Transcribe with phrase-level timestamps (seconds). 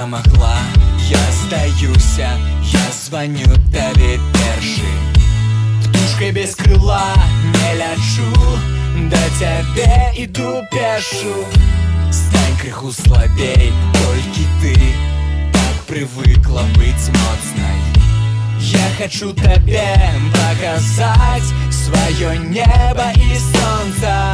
[0.00, 0.56] перамагла
[1.10, 2.30] я здаюся
[2.62, 4.88] я звоню табе першы
[5.84, 7.12] птушкой без крыла
[7.44, 8.32] не лячу
[9.10, 11.44] да цябе іду пешу.
[12.10, 14.74] Стань крыху слабей толькі ты
[15.52, 17.80] так привыкла быть моцнай
[18.58, 19.96] я хочу табе
[20.32, 24.29] показать свое небо и солнца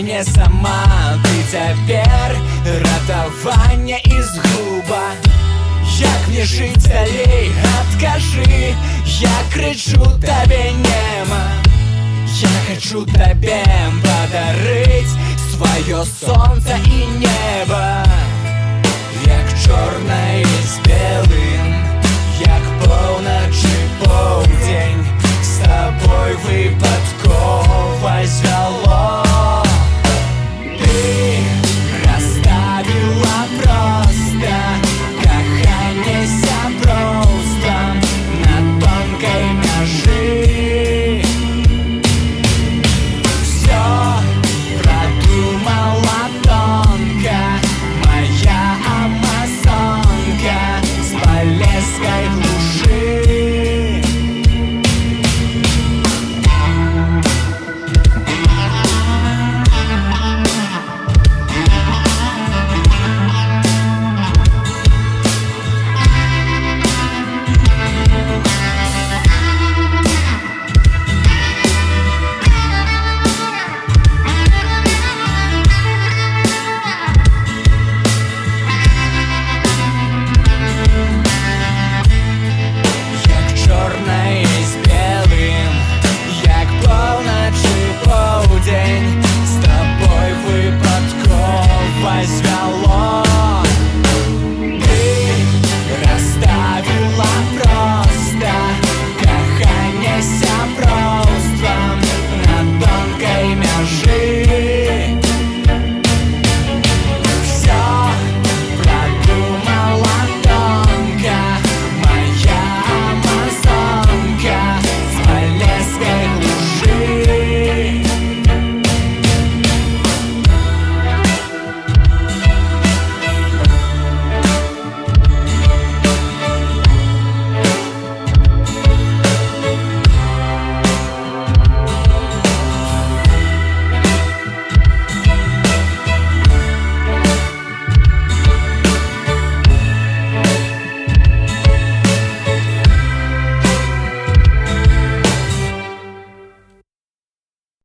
[0.00, 1.20] Меня сама.
[1.22, 5.12] Ты теперь ратование из губа.
[5.98, 8.74] Як мне жить далей, откажи.
[9.20, 11.52] Я кричу тебе нема
[12.40, 13.62] Я хочу тебе
[14.00, 15.10] подарить
[15.52, 17.99] Свое солнце и небо